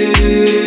[0.00, 0.63] you.